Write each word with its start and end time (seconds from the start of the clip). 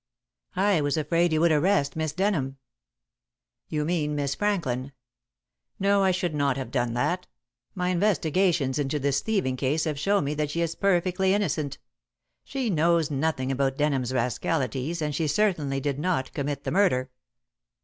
"I 0.55 0.81
was 0.81 0.97
afraid 0.97 1.31
you 1.31 1.41
would 1.41 1.51
arrest 1.51 1.95
Miss 1.95 2.11
Denham." 2.11 2.57
"You 3.67 3.85
mean 3.85 4.15
Miss 4.15 4.33
Franklin. 4.33 4.93
No, 5.79 6.01
I 6.03 6.09
should 6.09 6.33
not 6.33 6.57
have 6.57 6.71
done 6.71 6.95
that. 6.95 7.27
My 7.75 7.89
investigations 7.89 8.79
into 8.79 8.97
this 8.97 9.21
thieving 9.21 9.57
case 9.57 9.83
have 9.83 9.99
shown 9.99 10.23
me 10.23 10.33
that 10.33 10.49
she 10.49 10.61
is 10.61 10.73
perfectly 10.73 11.35
innocent. 11.35 11.77
She 12.43 12.71
knows 12.71 13.11
nothing 13.11 13.51
about 13.51 13.77
Denham's 13.77 14.11
rascalities, 14.11 15.03
and 15.03 15.13
she 15.13 15.27
certainly 15.27 15.79
did 15.79 15.99
not 15.99 16.33
commit 16.33 16.63
the 16.63 16.71
murder." 16.71 17.11